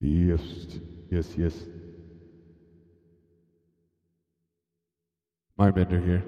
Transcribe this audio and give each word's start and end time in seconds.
Yes, 0.00 0.40
yes, 1.10 1.28
yes. 1.36 1.54
Mindbender 5.58 6.02
here, 6.02 6.24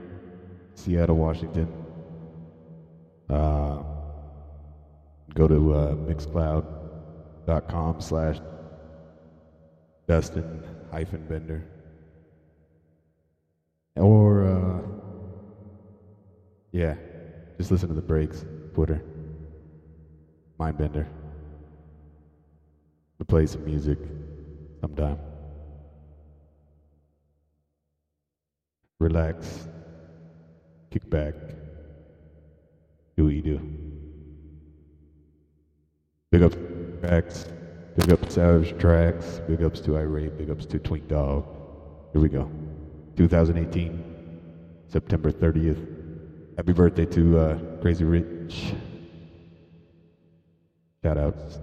Seattle, 0.75 1.17
Washington. 1.17 1.73
Uh, 3.31 3.83
go 5.33 5.49
to 5.49 5.73
uh, 5.73 5.95
mixcloud.com 5.95 8.01
slash 8.03 8.39
Dustin 10.07 10.63
hyphen 10.91 11.27
Bender. 11.27 11.65
Or, 13.97 14.47
uh, 14.47 14.83
yeah, 16.73 16.97
just 17.57 17.71
listen 17.71 17.89
to 17.89 17.95
the 17.95 18.03
breaks, 18.03 18.45
Twitter. 18.75 19.03
Mindbender. 20.61 21.07
We'll 23.23 23.39
play 23.39 23.47
some 23.47 23.65
music 23.65 23.99
sometime. 24.81 25.17
Relax. 28.99 29.69
Kick 30.91 31.09
back. 31.09 31.35
Do 33.17 33.27
what 33.27 33.35
you 33.35 33.43
do. 33.43 33.61
Big 36.33 36.43
up 36.43 36.53
tracks. 37.01 37.47
Big 37.97 38.13
up 38.13 38.29
Savage 38.29 38.77
Tracks. 38.81 39.41
Big 39.47 39.63
ups 39.63 39.79
to 39.83 39.97
Irate. 39.97 40.37
Big 40.37 40.51
ups 40.51 40.67
to 40.67 40.81
Twink 40.81 41.07
Dog. 41.07 41.47
Here 42.13 42.21
we 42.21 42.29
go. 42.29 42.51
2018, 43.17 44.43
September 44.89 45.31
30th. 45.31 46.57
Happy 46.57 46.73
birthday 46.73 47.07
to 47.07 47.39
uh, 47.39 47.59
Crazy 47.81 48.03
Rich. 48.03 48.75
Shout 51.05 51.19
outs. 51.19 51.61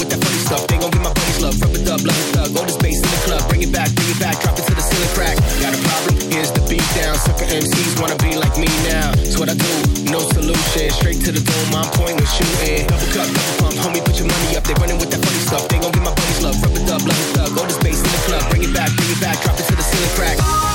With 0.00 0.08
that 0.08 0.20
funny 0.24 0.40
stuff. 0.40 0.64
They 0.66 0.80
gon' 0.80 0.90
get 0.90 1.04
my 1.04 1.12
buddies 1.12 1.40
love. 1.44 1.60
Rub 1.60 1.76
it 1.76 1.84
up, 1.84 2.00
love 2.00 2.22
it 2.24 2.36
up. 2.40 2.48
Go 2.56 2.64
to 2.64 2.72
space 2.72 2.96
in 2.96 3.10
the 3.12 3.20
club, 3.28 3.44
bring 3.52 3.62
it 3.62 3.72
back, 3.72 3.92
bring 3.92 4.08
it 4.08 4.18
back, 4.18 4.40
drop 4.40 4.56
it 4.56 4.64
to 4.64 4.74
the 4.74 4.80
ceiling 4.80 5.12
crack. 5.12 5.36
Got 5.60 5.76
a 5.76 5.80
problem? 5.84 6.16
Here's 6.32 6.50
the 6.56 6.64
beat 6.64 6.88
down. 6.96 7.14
Sucker 7.20 7.44
MCs 7.44 8.00
wanna 8.00 8.16
be 8.24 8.32
like 8.40 8.56
me 8.56 8.66
now. 8.88 9.12
That's 9.12 9.36
what 9.36 9.52
I 9.52 9.54
do, 9.54 9.72
no 10.08 10.24
solution. 10.32 10.88
Straight 10.96 11.20
to 11.28 11.30
the 11.36 11.44
dome, 11.44 11.76
I'm 11.76 11.86
pointing, 11.92 12.16
with 12.16 12.32
shooting. 12.32 12.88
Double 12.88 13.10
cup, 13.12 13.28
double 13.28 13.56
pump, 13.60 13.76
homie, 13.84 14.02
put 14.02 14.16
your 14.16 14.26
money 14.32 14.56
up. 14.56 14.64
They 14.64 14.74
running 14.80 14.96
with 14.96 15.12
that 15.12 15.20
funny 15.20 15.42
stuff. 15.44 15.68
They 15.68 15.78
gon' 15.78 15.92
get 15.92 16.02
my 16.02 16.14
buddies 16.16 16.40
love. 16.40 16.56
Rub 16.64 16.72
it 16.72 16.88
up, 16.88 17.02
love 17.04 17.20
it 17.20 17.38
up. 17.38 17.50
Go 17.52 17.62
to 17.68 17.74
space 17.76 18.00
in 18.00 18.08
the 18.08 18.22
club, 18.24 18.42
bring 18.48 18.64
it 18.64 18.72
back, 18.72 18.90
bring 18.96 19.12
it 19.12 19.20
back, 19.20 19.36
drop 19.44 19.60
it 19.60 19.68
to 19.68 19.74
the 19.76 19.84
ceiling 19.84 20.14
crack. 20.16 20.69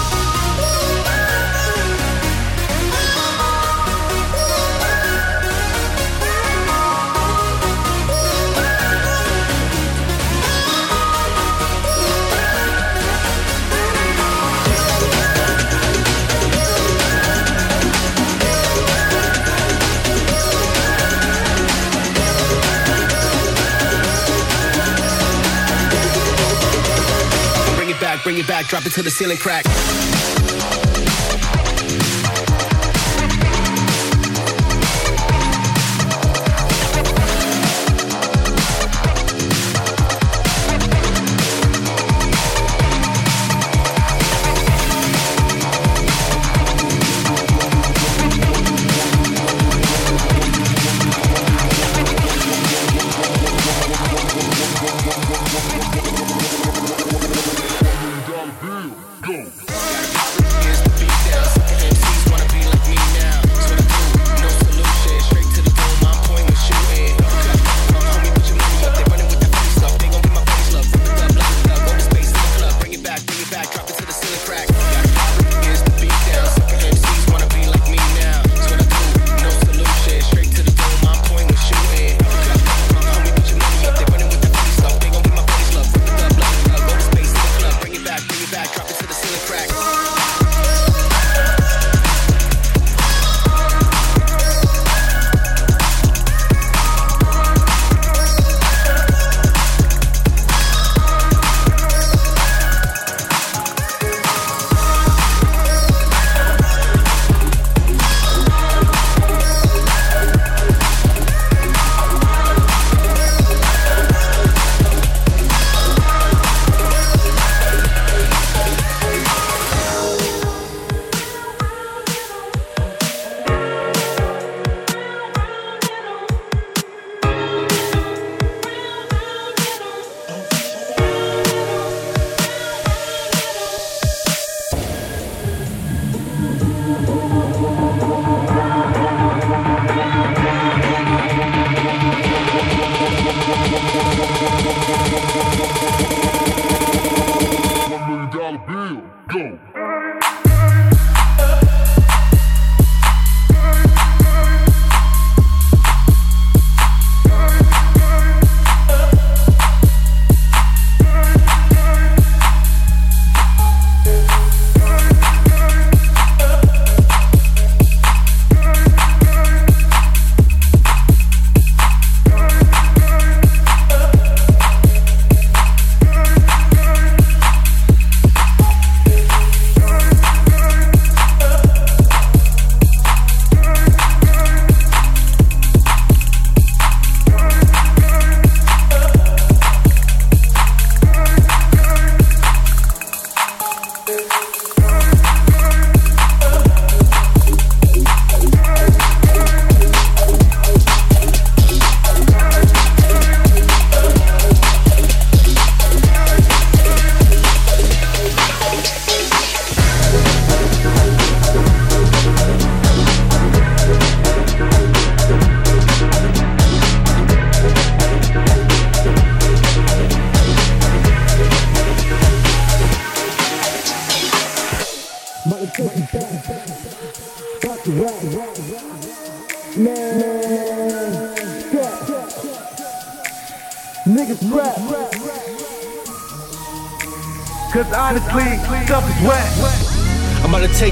Bring 28.25 28.39
it 28.39 28.48
back, 28.48 28.67
drop 28.67 28.88
it 28.88 28.94
to 28.94 29.03
the 29.03 29.12
ceiling 29.12 29.38
crack. 29.38 29.65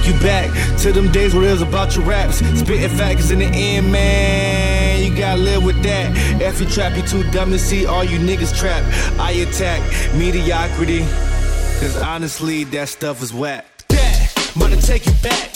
Take 0.04 0.14
you 0.14 0.20
back 0.22 0.78
to 0.80 0.92
them 0.92 1.12
days 1.12 1.34
where 1.34 1.48
it 1.48 1.52
was 1.52 1.62
about 1.62 1.96
your 1.96 2.06
raps. 2.06 2.38
Spitting 2.60 2.90
facts 2.98 3.32
in 3.32 3.40
the 3.40 3.46
end, 3.46 3.92
man. 3.92 5.04
You 5.04 5.16
gotta 5.16 5.42
live 5.42 5.64
with 5.64 5.82
that. 5.84 6.42
If 6.42 6.60
you 6.60 6.68
trap, 6.68 6.96
you 6.96 7.04
too 7.04 7.30
dumb 7.32 7.52
to 7.52 7.60
see 7.60 7.86
all 7.86 8.04
you 8.04 8.20
niggas 8.20 8.58
trap. 8.58 8.84
I 9.20 9.32
attack 9.32 9.82
mediocrity. 10.16 11.02
Cause 11.80 12.02
honestly, 12.02 12.64
that 12.66 12.90
stuff 12.90 13.22
is 13.22 13.34
whack. 13.34 13.66
I'm 13.92 14.62
about 14.62 14.80
to 14.80 14.82
take 14.86 15.06
you 15.06 15.14
back. 15.22 15.53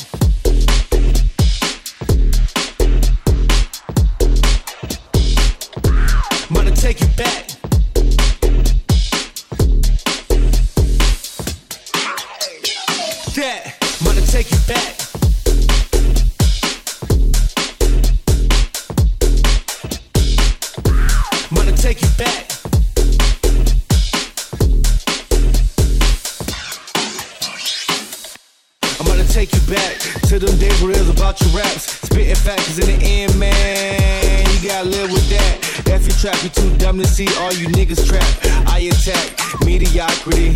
see 37.18 37.26
all 37.40 37.52
you 37.54 37.68
niggas 37.70 38.06
trapped. 38.08 38.46
I 38.70 38.78
attack 38.94 39.66
mediocrity, 39.66 40.54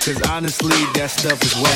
cause 0.00 0.22
honestly, 0.30 0.78
that 0.94 1.10
stuff 1.10 1.42
is 1.42 1.54
whack. 1.60 1.71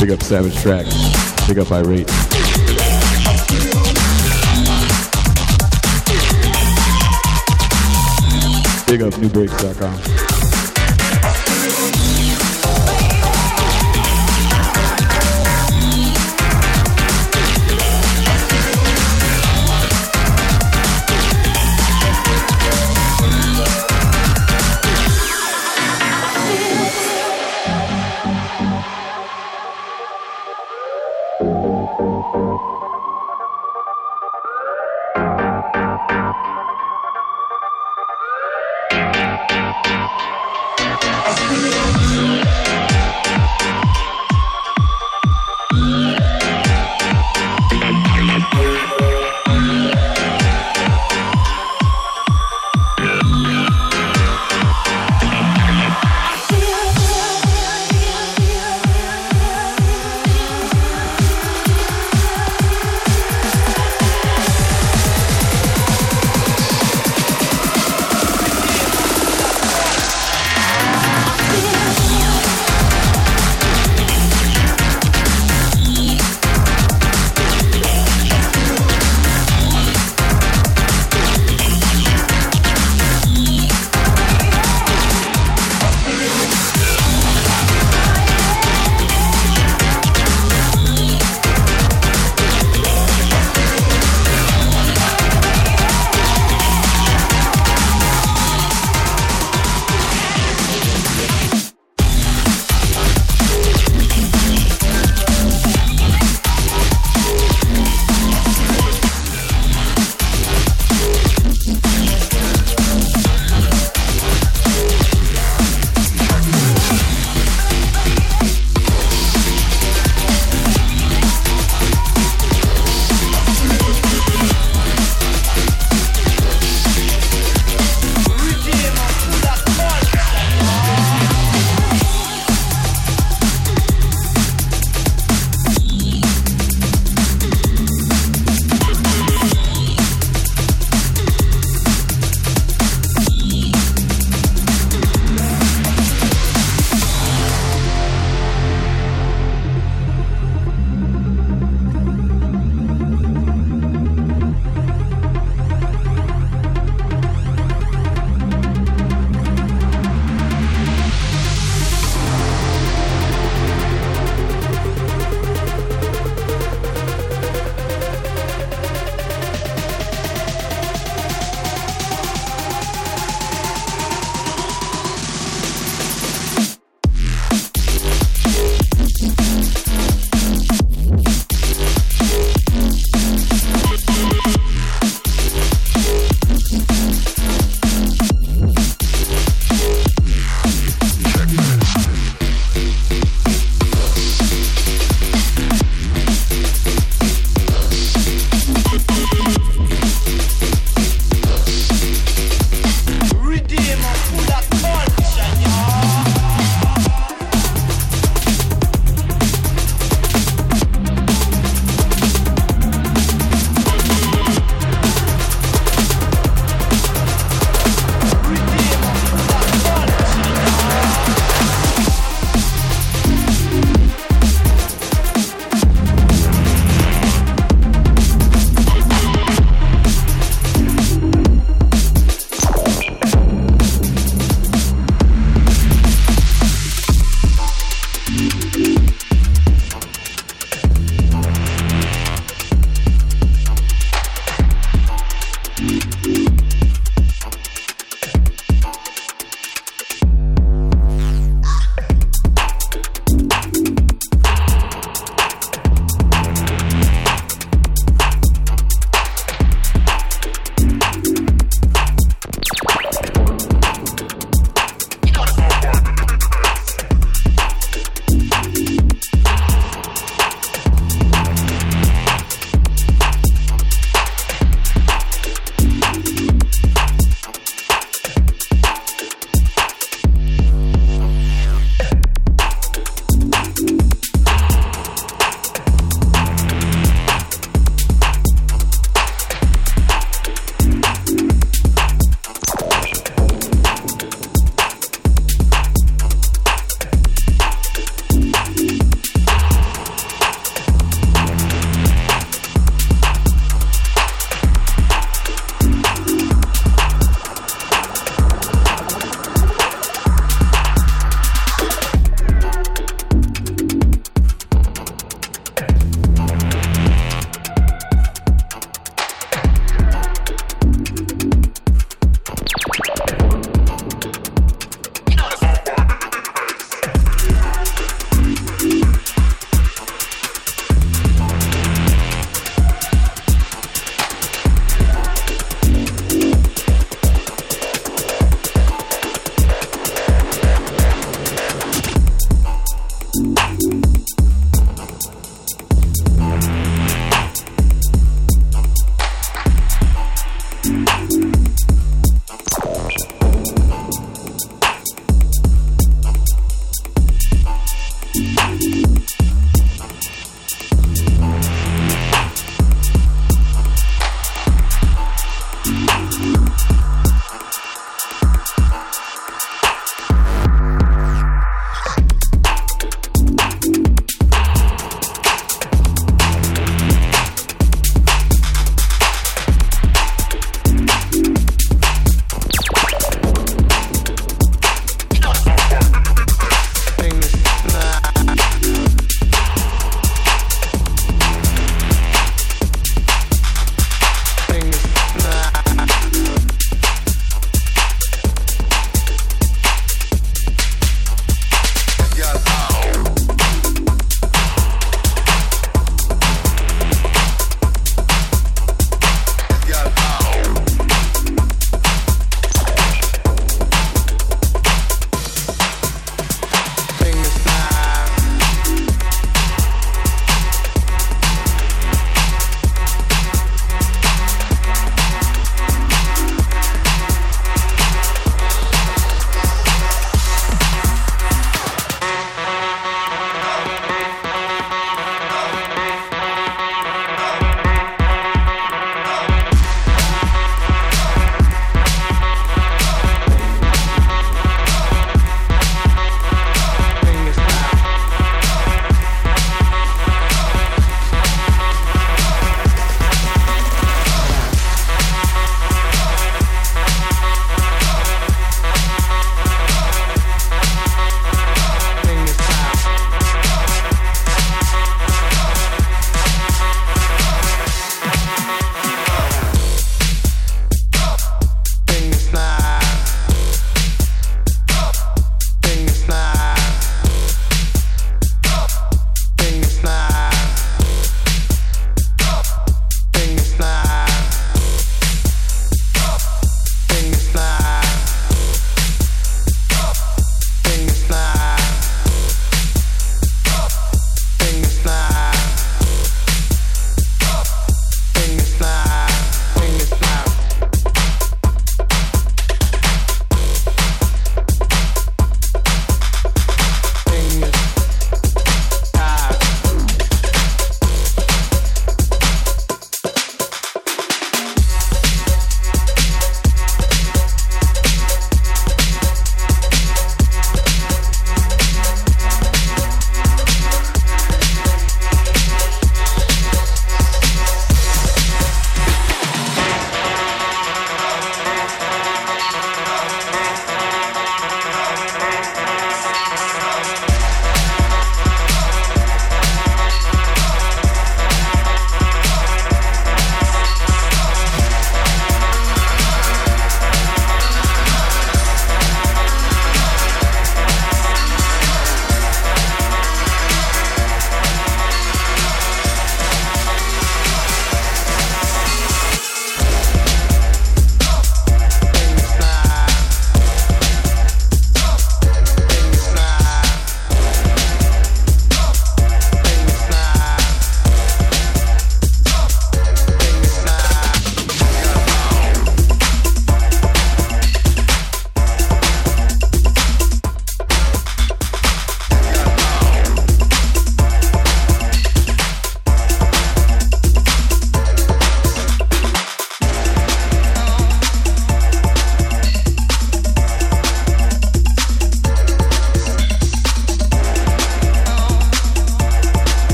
Big 0.00 0.10
up 0.10 0.20
Savage 0.20 0.56
Tracks. 0.56 1.46
Big 1.46 1.60
up 1.60 1.70
Irate. 1.70 2.08
Big 8.88 9.02
up 9.02 9.14
Nubreaks.com. 9.14 10.15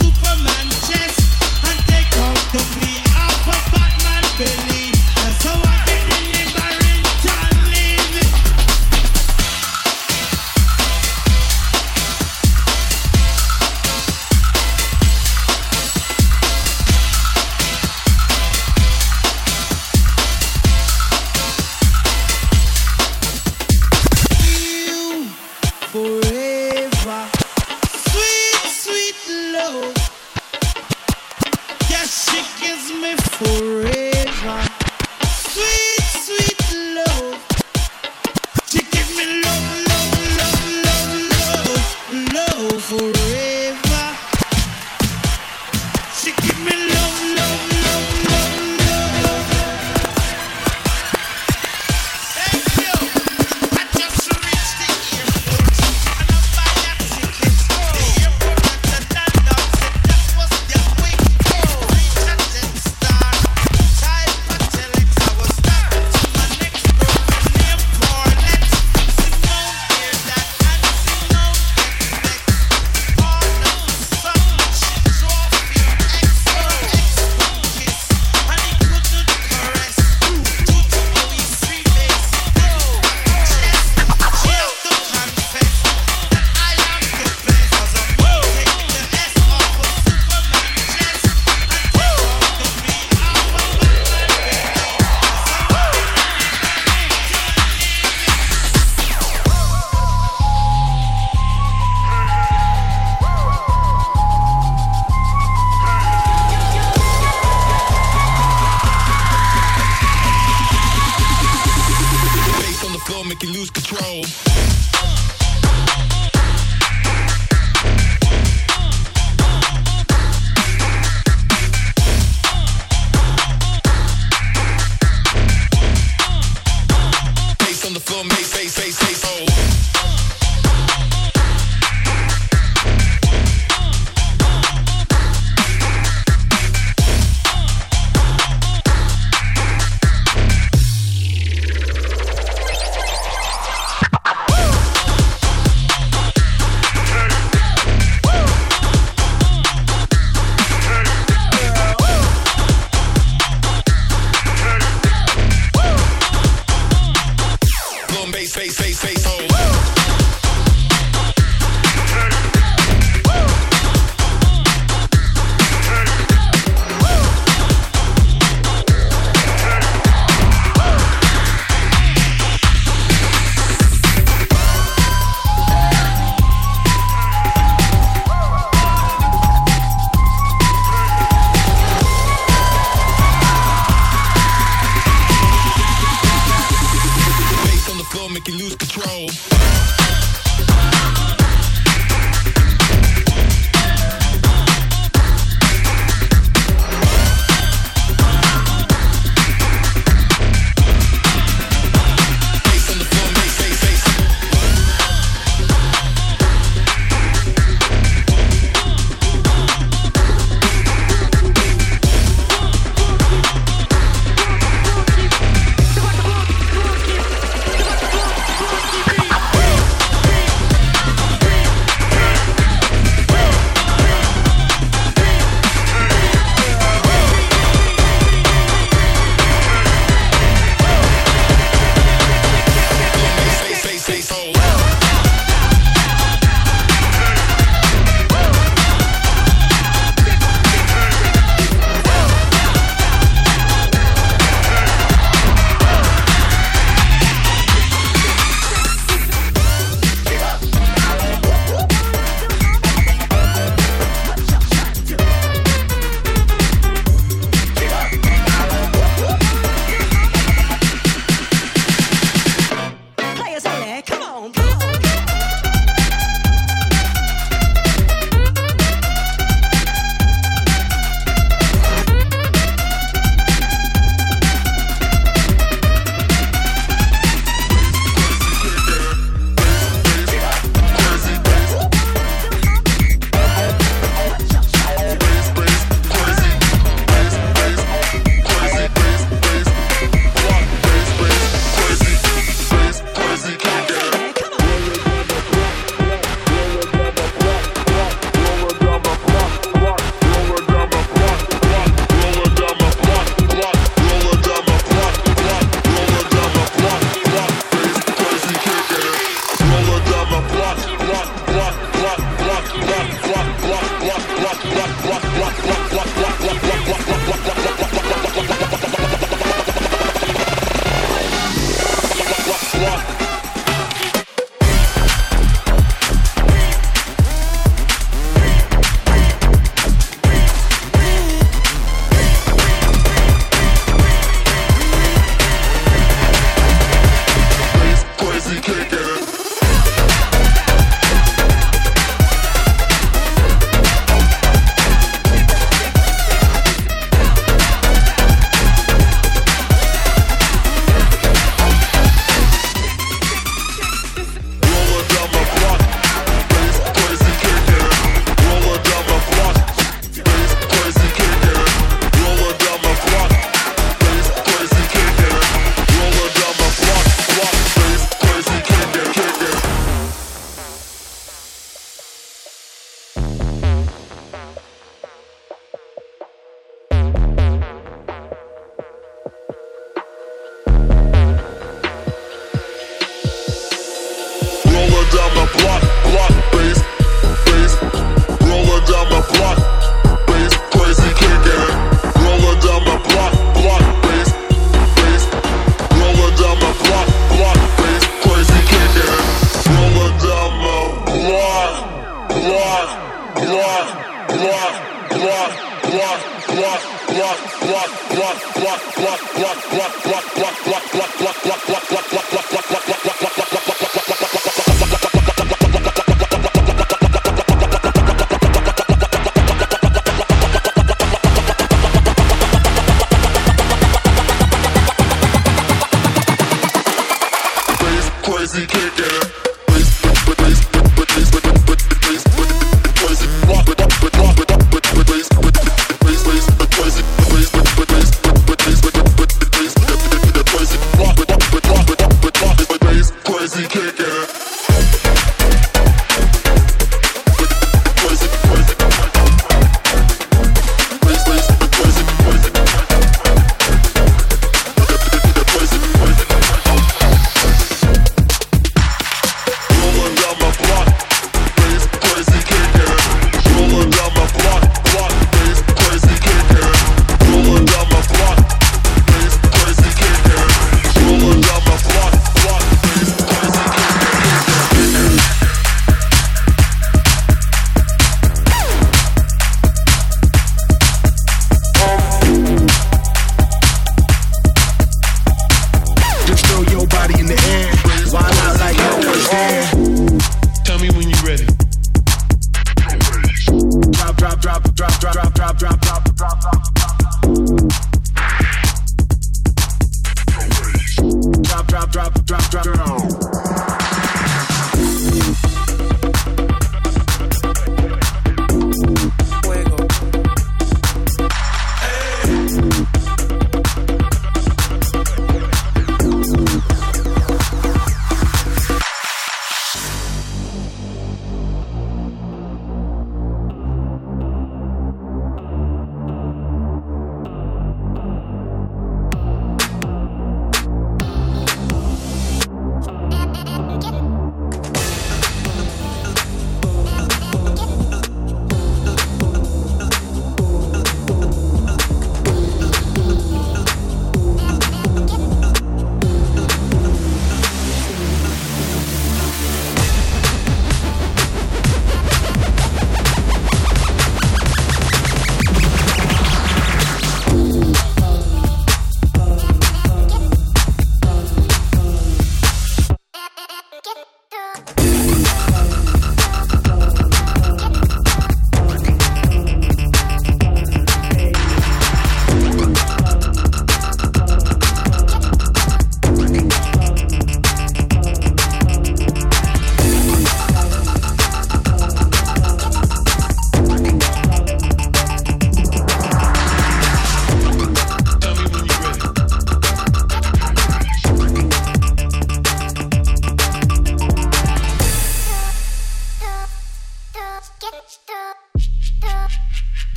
Superman 0.00 0.68
chest 0.88 1.20
and 1.68 1.78
take 1.86 2.12
out 2.18 2.40
the 2.52 2.62
plea 2.72 3.02
of 3.20 3.34
Batman. 3.72 4.24
That's 5.16 5.44
how 5.44 5.60
I 5.62 5.84
get. 5.86 6.11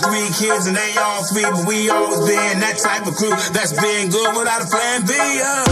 Three 0.00 0.28
kids 0.38 0.66
and 0.66 0.76
they 0.76 0.94
all 0.96 1.24
free, 1.32 1.42
but 1.42 1.66
we 1.66 1.90
always 1.90 2.20
been 2.28 2.60
that 2.60 2.78
type 2.78 3.06
of 3.06 3.14
crew 3.16 3.30
that's 3.30 3.72
been 3.72 4.10
good 4.10 4.36
without 4.36 4.62
a 4.62 4.66
plan 4.66 5.06
B. 5.06 5.12
Uh. 5.14 5.67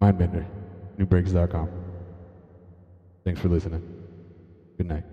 Mindbender, 0.00 0.46
Nubreaks.com. 0.98 1.68
Thanks 3.24 3.40
for 3.40 3.48
listening. 3.48 3.82
Good 4.78 4.88
night. 4.88 5.04